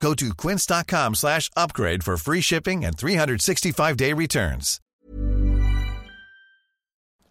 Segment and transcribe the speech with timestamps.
[0.00, 4.80] Go to quince.com slash upgrade for free shipping and 365-day returns.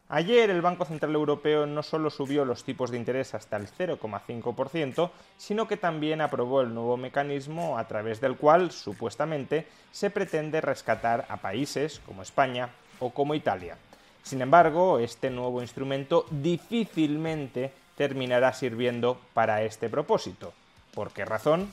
[0.07, 5.09] Ayer el Banco Central Europeo no solo subió los tipos de interés hasta el 0,5%,
[5.35, 11.25] sino que también aprobó el nuevo mecanismo a través del cual, supuestamente, se pretende rescatar
[11.27, 13.77] a países como España o como Italia.
[14.21, 20.53] Sin embargo, este nuevo instrumento difícilmente terminará sirviendo para este propósito.
[20.93, 21.71] ¿Por qué razón?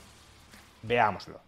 [0.83, 1.41] Veámoslo.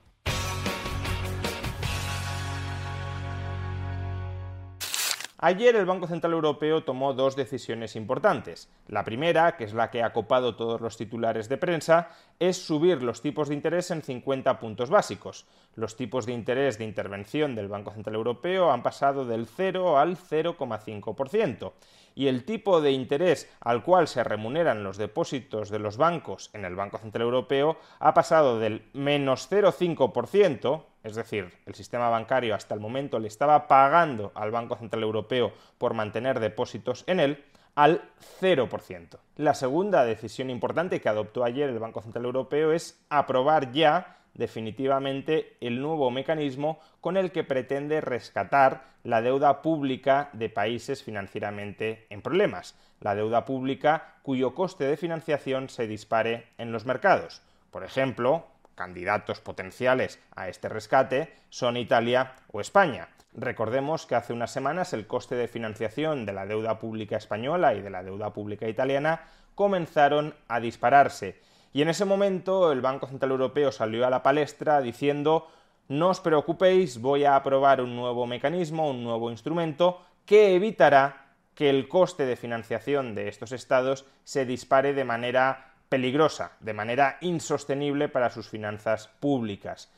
[5.47, 8.71] Ayer el Banco Central Europeo tomó dos decisiones importantes.
[8.89, 13.03] La primera, que es la que ha copado todos los titulares de prensa, es subir
[13.03, 15.45] los tipos de interés en 50 puntos básicos.
[15.75, 20.17] Los tipos de interés de intervención del Banco Central Europeo han pasado del 0 al
[20.17, 21.73] 0,5%
[22.15, 26.65] y el tipo de interés al cual se remuneran los depósitos de los bancos en
[26.65, 32.75] el Banco Central Europeo ha pasado del menos 0,5%, es decir, el sistema bancario hasta
[32.75, 38.03] el momento le estaba pagando al Banco Central Europeo por mantener depósitos en él, al
[38.41, 39.19] 0%.
[39.37, 45.57] La segunda decisión importante que adoptó ayer el Banco Central Europeo es aprobar ya definitivamente
[45.61, 52.23] el nuevo mecanismo con el que pretende rescatar la deuda pública de países financieramente en
[52.23, 57.43] problemas, la deuda pública cuyo coste de financiación se dispare en los mercados.
[57.71, 63.09] Por ejemplo, candidatos potenciales a este rescate son Italia o España.
[63.33, 67.81] Recordemos que hace unas semanas el coste de financiación de la deuda pública española y
[67.81, 69.23] de la deuda pública italiana
[69.55, 71.41] comenzaron a dispararse
[71.75, 75.49] y en ese momento el Banco Central Europeo salió a la palestra diciendo
[75.89, 81.69] no os preocupéis, voy a aprobar un nuevo mecanismo, un nuevo instrumento que evitará que
[81.69, 88.09] el coste de financiación de estos estados se dispare de manera peligrosa, de manera insostenible
[88.09, 89.91] para sus finanzas públicas.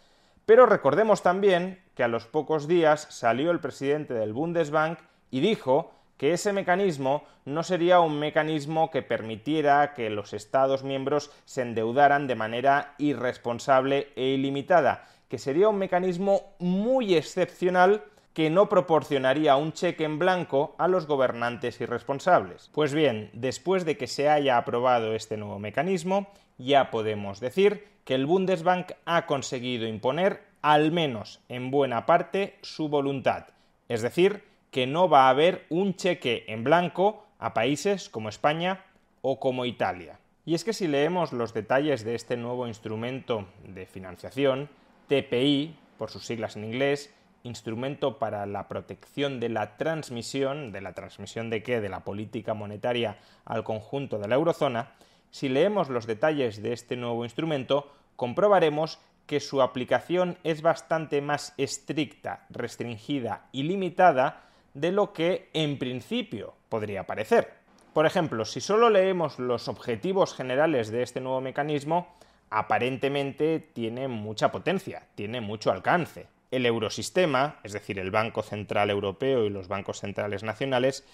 [0.46, 4.98] Pero recordemos también que a los pocos días salió el presidente del Bundesbank
[5.30, 11.30] y dijo que ese mecanismo no sería un mecanismo que permitiera que los Estados miembros
[11.44, 18.04] se endeudaran de manera irresponsable e ilimitada, que sería un mecanismo muy excepcional
[18.36, 22.70] que no proporcionaría un cheque en blanco a los gobernantes irresponsables.
[22.74, 28.14] Pues bien, después de que se haya aprobado este nuevo mecanismo, ya podemos decir que
[28.14, 33.46] el Bundesbank ha conseguido imponer, al menos en buena parte, su voluntad,
[33.88, 38.84] es decir, que no va a haber un cheque en blanco a países como España
[39.22, 40.18] o como Italia.
[40.44, 44.68] Y es que si leemos los detalles de este nuevo instrumento de financiación,
[45.08, 47.15] TPI, por sus siglas en inglés,
[47.46, 51.80] Instrumento para la Protección de la Transmisión, ¿de la transmisión de qué?
[51.80, 54.92] De la política monetaria al conjunto de la eurozona,
[55.30, 61.54] si leemos los detalles de este nuevo instrumento, comprobaremos que su aplicación es bastante más
[61.56, 67.54] estricta, restringida y limitada de lo que en principio podría parecer.
[67.92, 72.14] Por ejemplo, si solo leemos los objetivos generales de este nuevo mecanismo,
[72.50, 76.28] aparentemente tiene mucha potencia, tiene mucho alcance.
[76.50, 81.04] El eurosistema, es decir, el Banco Central Europeo y los bancos centrales nacionales,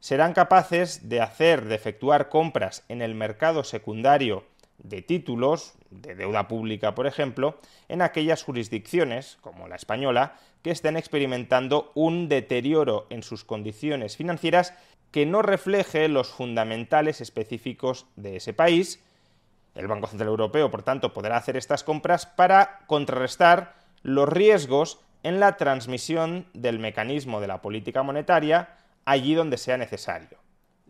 [0.00, 4.44] serán capaces de hacer, de efectuar compras en el mercado secundario
[4.78, 10.96] de títulos, de deuda pública, por ejemplo, en aquellas jurisdicciones, como la española, que estén
[10.96, 14.74] experimentando un deterioro en sus condiciones financieras
[15.12, 19.00] que no refleje los fundamentales específicos de ese país.
[19.74, 25.40] El Banco Central Europeo, por tanto, podrá hacer estas compras para contrarrestar los riesgos en
[25.40, 30.42] la transmisión del mecanismo de la política monetaria allí donde sea necesario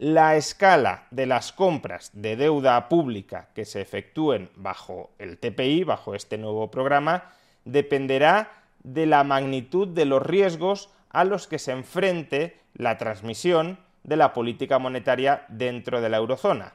[0.02, 6.16] la escala de las compras de deuda pública que se efectúen bajo el TPI, bajo
[6.16, 7.30] este nuevo programa,
[7.64, 14.16] dependerá de la magnitud de los riesgos a los que se enfrente la transmisión de
[14.16, 16.72] la política monetaria dentro de la eurozona.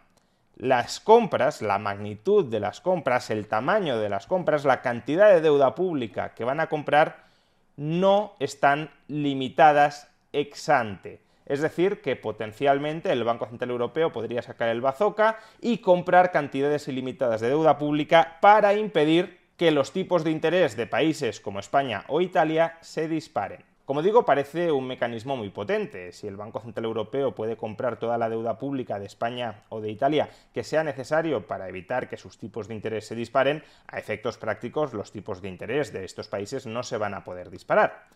[0.57, 5.41] Las compras, la magnitud de las compras, el tamaño de las compras, la cantidad de
[5.41, 7.27] deuda pública que van a comprar
[7.75, 14.67] no están limitadas ex ante es decir, que potencialmente el Banco Central Europeo podría sacar
[14.67, 20.31] el bazooka y comprar cantidades ilimitadas de deuda pública para impedir que los tipos de
[20.31, 23.63] interés de países como España o Italia se disparen.
[23.87, 26.11] Como digo, parece un mecanismo muy potente.
[26.11, 29.89] Si el Banco Central Europeo puede comprar toda la deuda pública de España o de
[29.89, 34.37] Italia que sea necesario para evitar que sus tipos de interés se disparen, a efectos
[34.37, 38.09] prácticos los tipos de interés de estos países no se van a poder disparar.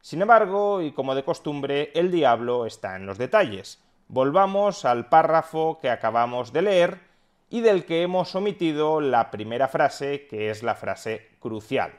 [0.00, 3.82] Sin embargo, y como de costumbre, el diablo está en los detalles.
[4.06, 7.00] Volvamos al párrafo que acabamos de leer
[7.48, 11.90] y del que hemos omitido la primera frase, que es la frase crucial.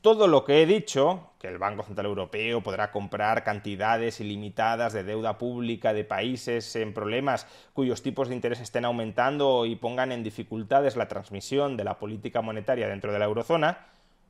[0.00, 5.02] Todo lo que he dicho, que el Banco Central Europeo podrá comprar cantidades ilimitadas de
[5.02, 10.22] deuda pública de países en problemas cuyos tipos de interés estén aumentando y pongan en
[10.22, 13.86] dificultades la transmisión de la política monetaria dentro de la eurozona,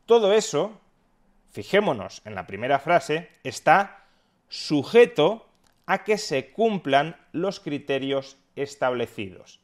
[0.06, 0.80] todo eso,
[1.50, 4.06] fijémonos en la primera frase, está
[4.48, 5.46] sujeto
[5.84, 9.60] a que se cumplan los criterios establecidos.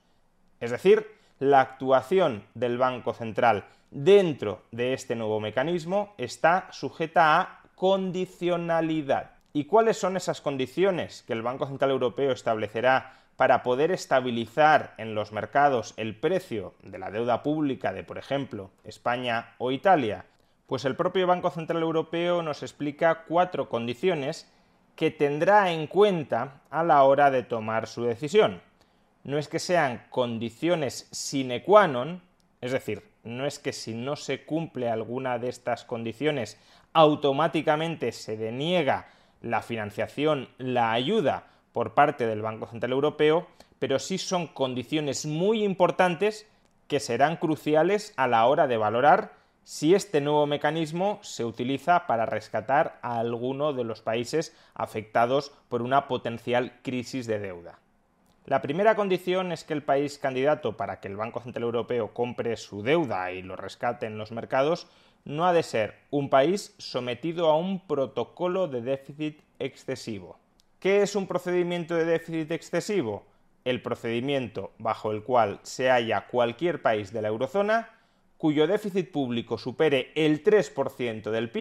[0.60, 1.06] Es decir,
[1.50, 9.32] la actuación del Banco Central dentro de este nuevo mecanismo está sujeta a condicionalidad.
[9.52, 15.14] ¿Y cuáles son esas condiciones que el Banco Central Europeo establecerá para poder estabilizar en
[15.14, 20.24] los mercados el precio de la deuda pública de, por ejemplo, España o Italia?
[20.66, 24.50] Pues el propio Banco Central Europeo nos explica cuatro condiciones
[24.96, 28.62] que tendrá en cuenta a la hora de tomar su decisión.
[29.24, 32.20] No es que sean condiciones sine qua non,
[32.60, 36.60] es decir, no es que si no se cumple alguna de estas condiciones
[36.92, 39.08] automáticamente se deniega
[39.40, 43.46] la financiación, la ayuda por parte del Banco Central Europeo,
[43.78, 46.46] pero sí son condiciones muy importantes
[46.86, 49.32] que serán cruciales a la hora de valorar
[49.64, 55.80] si este nuevo mecanismo se utiliza para rescatar a alguno de los países afectados por
[55.80, 57.78] una potencial crisis de deuda.
[58.46, 62.58] La primera condición es que el país candidato para que el Banco Central Europeo compre
[62.58, 64.86] su deuda y lo rescate en los mercados
[65.24, 70.38] no ha de ser un país sometido a un protocolo de déficit excesivo.
[70.78, 73.24] ¿Qué es un procedimiento de déficit excesivo?
[73.64, 77.88] El procedimiento bajo el cual se halla cualquier país de la eurozona
[78.36, 81.60] cuyo déficit público supere el 3% del PIB.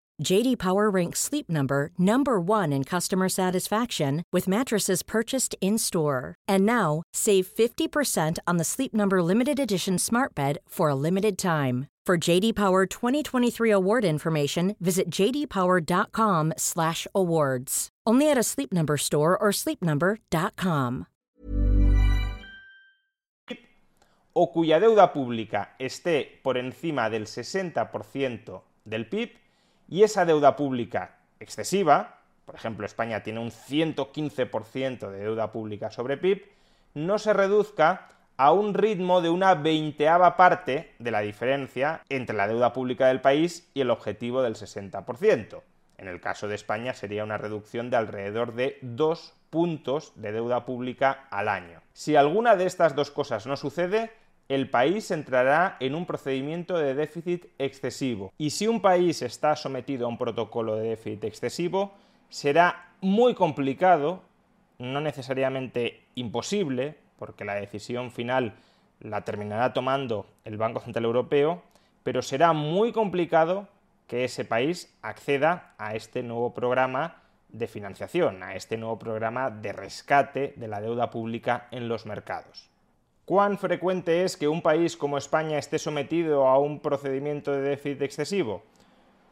[0.23, 6.35] JD Power ranks Sleep Number number 1 in customer satisfaction with mattresses purchased in-store.
[6.47, 11.39] And now, save 50% on the Sleep Number limited edition Smart Bed for a limited
[11.39, 11.87] time.
[12.05, 17.89] For JD Power 2023 award information, visit jdpower.com/awards.
[18.07, 21.05] Only at a Sleep Number store or sleepnumber.com.
[24.33, 29.31] O cuya deuda pública esté por encima del 60% del PIB
[29.91, 36.17] y esa deuda pública excesiva, por ejemplo España tiene un 115% de deuda pública sobre
[36.17, 36.45] PIB,
[36.95, 38.07] no se reduzca
[38.37, 43.21] a un ritmo de una veinteava parte de la diferencia entre la deuda pública del
[43.21, 45.61] país y el objetivo del 60%.
[45.97, 50.65] En el caso de España sería una reducción de alrededor de dos puntos de deuda
[50.65, 51.81] pública al año.
[51.93, 54.11] Si alguna de estas dos cosas no sucede,
[54.51, 58.33] el país entrará en un procedimiento de déficit excesivo.
[58.37, 61.93] Y si un país está sometido a un protocolo de déficit excesivo,
[62.27, 64.23] será muy complicado,
[64.77, 68.55] no necesariamente imposible, porque la decisión final
[68.99, 71.61] la terminará tomando el Banco Central Europeo,
[72.03, 73.69] pero será muy complicado
[74.07, 79.71] que ese país acceda a este nuevo programa de financiación, a este nuevo programa de
[79.71, 82.69] rescate de la deuda pública en los mercados.
[83.31, 88.01] ¿Cuán frecuente es que un país como España esté sometido a un procedimiento de déficit
[88.01, 88.61] excesivo?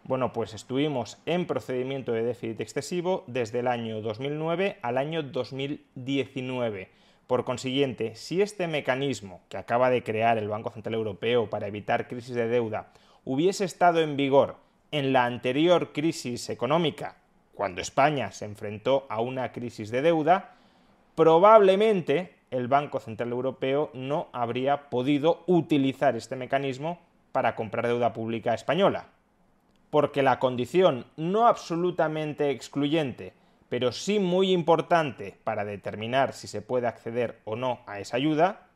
[0.05, 6.89] Bueno, pues estuvimos en procedimiento de déficit excesivo desde el año 2009 al año 2019.
[7.27, 12.07] Por consiguiente, si este mecanismo que acaba de crear el Banco Central Europeo para evitar
[12.07, 12.93] crisis de deuda
[13.25, 14.55] hubiese estado en vigor
[14.91, 17.17] en la anterior crisis económica,
[17.53, 20.55] cuando España se enfrentó a una crisis de deuda,
[21.15, 26.99] probablemente el Banco Central Europeo no habría podido utilizar este mecanismo
[27.31, 29.07] para comprar deuda pública española.
[29.89, 33.33] Porque la condición no absolutamente excluyente,
[33.69, 38.67] pero sí muy importante para determinar si se puede acceder o no a esa ayuda,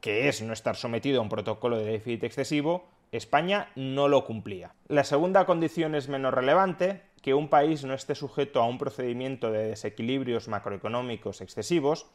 [0.00, 4.74] que es no estar sometido a un protocolo de déficit excesivo, España no lo cumplía.
[4.88, 9.50] La segunda condición es menos relevante, que un país no esté sujeto a un procedimiento
[9.50, 12.06] de desequilibrios macroeconómicos excesivos,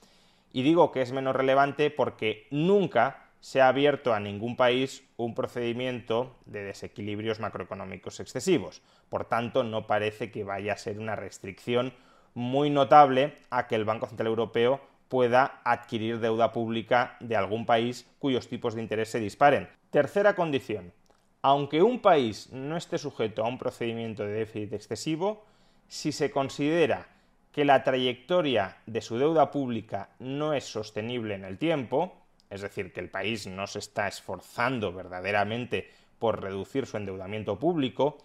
[0.53, 5.33] y digo que es menos relevante porque nunca se ha abierto a ningún país un
[5.33, 8.81] procedimiento de desequilibrios macroeconómicos excesivos.
[9.09, 11.93] Por tanto, no parece que vaya a ser una restricción
[12.33, 14.79] muy notable a que el Banco Central Europeo
[15.09, 19.67] pueda adquirir deuda pública de algún país cuyos tipos de interés se disparen.
[19.89, 20.93] Tercera condición.
[21.41, 25.43] Aunque un país no esté sujeto a un procedimiento de déficit excesivo,
[25.87, 27.07] si se considera
[27.51, 32.13] que la trayectoria de su deuda pública no es sostenible en el tiempo,
[32.49, 35.89] es decir, que el país no se está esforzando verdaderamente
[36.19, 38.17] por reducir su endeudamiento público,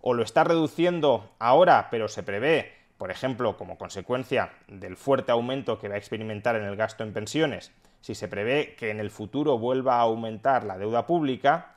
[0.00, 5.78] o lo está reduciendo ahora, pero se prevé, por ejemplo, como consecuencia del fuerte aumento
[5.78, 9.10] que va a experimentar en el gasto en pensiones, si se prevé que en el
[9.10, 11.74] futuro vuelva a aumentar la deuda pública,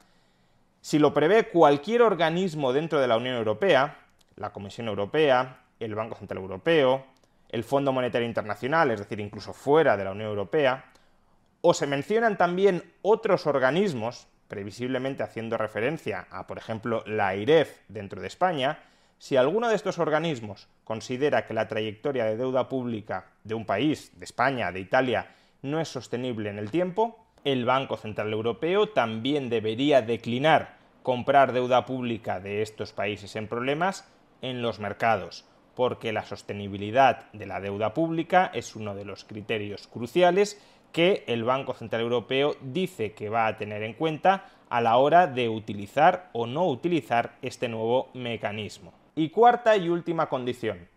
[0.82, 3.98] si lo prevé cualquier organismo dentro de la Unión Europea,
[4.36, 7.06] la Comisión Europea, el Banco Central Europeo,
[7.50, 10.86] el Fondo Monetario Internacional, es decir, incluso fuera de la Unión Europea,
[11.62, 18.22] o se mencionan también otros organismos, previsiblemente haciendo referencia a, por ejemplo, la IREF dentro
[18.22, 18.80] de España,
[19.18, 24.18] si alguno de estos organismos considera que la trayectoria de deuda pública de un país,
[24.18, 29.50] de España, de Italia, no es sostenible en el tiempo, el Banco Central Europeo también
[29.50, 34.08] debería declinar comprar deuda pública de estos países en problemas
[34.42, 39.88] en los mercados porque la sostenibilidad de la deuda pública es uno de los criterios
[39.88, 40.62] cruciales
[40.92, 45.28] que el Banco Central Europeo dice que va a tener en cuenta a la hora
[45.28, 48.94] de utilizar o no utilizar este nuevo mecanismo.
[49.16, 50.88] Y cuarta y última condición.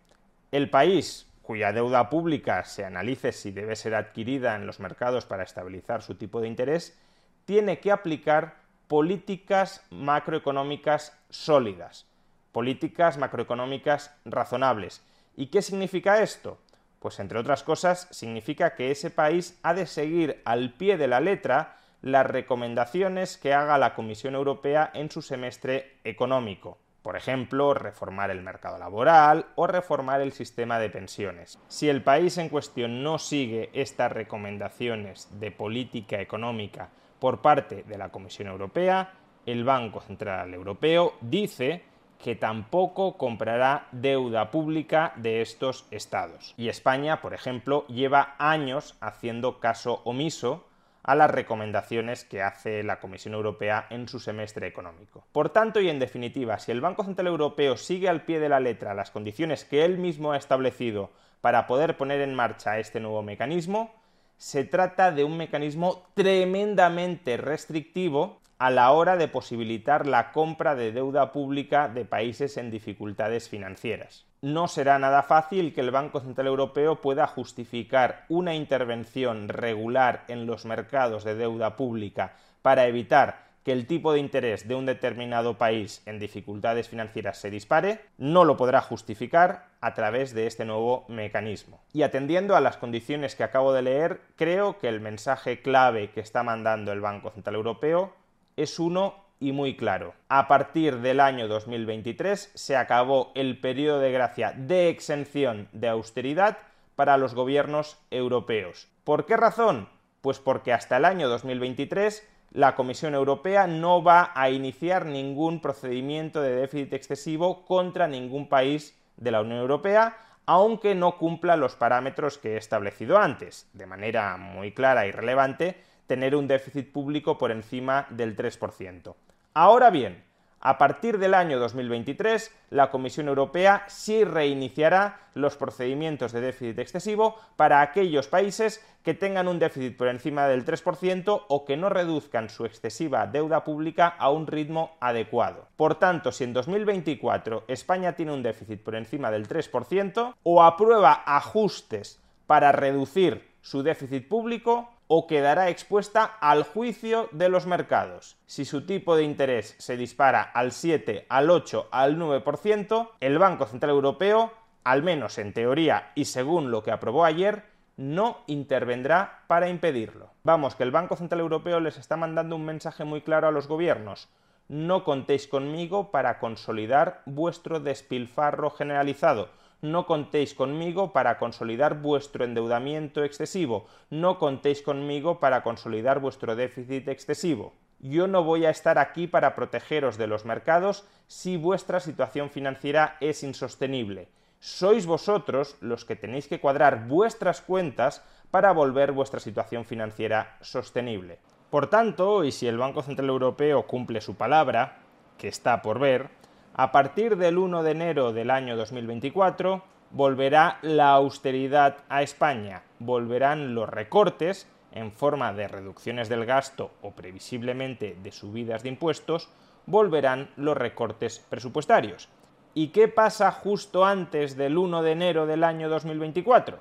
[0.51, 5.43] El país cuya deuda pública se analice si debe ser adquirida en los mercados para
[5.43, 6.97] estabilizar su tipo de interés,
[7.45, 8.55] tiene que aplicar
[8.87, 12.07] políticas macroeconómicas sólidas
[12.55, 15.03] políticas macroeconómicas razonables.
[15.35, 16.57] ¿Y qué significa esto?
[16.99, 21.19] Pues entre otras cosas significa que ese país ha de seguir al pie de la
[21.19, 26.77] letra las recomendaciones que haga la Comisión Europea en su semestre económico.
[27.01, 31.59] Por ejemplo, reformar el mercado laboral o reformar el sistema de pensiones.
[31.67, 36.87] Si el país en cuestión no sigue estas recomendaciones de política económica
[37.19, 39.11] por parte de la Comisión Europea,
[39.45, 41.83] el Banco Central Europeo dice
[42.25, 46.55] que tampoco comprará deuda pública de estos estados.
[46.57, 50.65] Y España, por ejemplo, lleva años haciendo caso omiso
[51.03, 55.27] a las recomendaciones que hace la Comisión Europea en su semestre económico.
[55.31, 58.59] Por tanto, y en definitiva, si el Banco Central Europeo sigue al pie de la
[58.59, 63.21] letra las condiciones que él mismo ha establecido para poder poner en marcha este nuevo
[63.21, 63.93] mecanismo,
[64.37, 70.91] se trata de un mecanismo tremendamente restrictivo a la hora de posibilitar la compra de
[70.91, 74.25] deuda pública de países en dificultades financieras.
[74.41, 80.47] No será nada fácil que el Banco Central Europeo pueda justificar una intervención regular en
[80.47, 85.59] los mercados de deuda pública para evitar que el tipo de interés de un determinado
[85.59, 91.05] país en dificultades financieras se dispare, no lo podrá justificar a través de este nuevo
[91.07, 91.83] mecanismo.
[91.93, 96.21] Y atendiendo a las condiciones que acabo de leer, creo que el mensaje clave que
[96.21, 98.24] está mandando el Banco Central Europeo
[98.55, 100.13] es uno y muy claro.
[100.29, 106.57] A partir del año 2023 se acabó el periodo de gracia de exención de austeridad
[106.95, 108.87] para los gobiernos europeos.
[109.03, 109.89] ¿Por qué razón?
[110.21, 116.41] Pues porque hasta el año 2023 la Comisión Europea no va a iniciar ningún procedimiento
[116.41, 122.37] de déficit excesivo contra ningún país de la Unión Europea, aunque no cumpla los parámetros
[122.37, 123.69] que he establecido antes.
[123.73, 129.15] De manera muy clara y relevante, tener un déficit público por encima del 3%.
[129.53, 130.23] Ahora bien,
[130.67, 137.35] A partir del año 2023, la Comisión Europea sí reiniciará los procedimientos de déficit excesivo
[137.55, 142.49] para aquellos países que tengan un déficit por encima del 3% o que no reduzcan
[142.49, 145.67] su excesiva deuda pública a un ritmo adecuado.
[145.75, 151.21] Por tanto, si en 2024 España tiene un déficit por encima del 3% o aprueba
[151.27, 158.37] ajustes para reducir su déficit público, o quedará expuesta al juicio de los mercados.
[158.45, 163.65] Si su tipo de interés se dispara al 7, al 8, al 9%, el Banco
[163.65, 164.51] Central Europeo,
[164.83, 167.63] al menos en teoría y según lo que aprobó ayer,
[167.97, 170.31] no intervendrá para impedirlo.
[170.43, 173.67] Vamos, que el Banco Central Europeo les está mandando un mensaje muy claro a los
[173.67, 174.29] gobiernos.
[174.67, 179.49] No contéis conmigo para consolidar vuestro despilfarro generalizado
[179.81, 187.07] no contéis conmigo para consolidar vuestro endeudamiento excesivo, no contéis conmigo para consolidar vuestro déficit
[187.07, 187.73] excesivo.
[187.99, 193.17] Yo no voy a estar aquí para protegeros de los mercados si vuestra situación financiera
[193.19, 194.29] es insostenible.
[194.59, 201.39] Sois vosotros los que tenéis que cuadrar vuestras cuentas para volver vuestra situación financiera sostenible.
[201.69, 204.99] Por tanto, y si el Banco Central Europeo cumple su palabra,
[205.37, 206.29] que está por ver,
[206.77, 213.73] a partir del 1 de enero del año 2024 volverá la austeridad a España, volverán
[213.73, 219.49] los recortes en forma de reducciones del gasto o previsiblemente de subidas de impuestos,
[219.85, 222.27] volverán los recortes presupuestarios.
[222.73, 226.79] ¿Y qué pasa justo antes del 1 de enero del año 2024?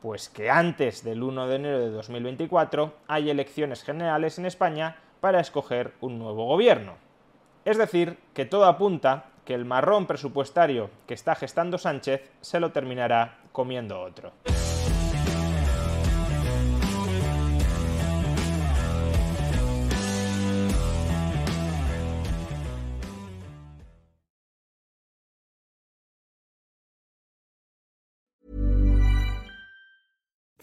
[0.00, 5.40] Pues que antes del 1 de enero de 2024 hay elecciones generales en España para
[5.40, 7.09] escoger un nuevo gobierno.
[7.64, 12.70] Es decir, que todo apunta que el marrón presupuestario que está gestando Sánchez se lo
[12.70, 14.32] terminará comiendo otro.